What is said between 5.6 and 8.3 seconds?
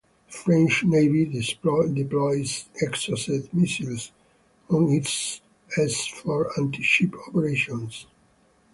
s for anti-ship operations.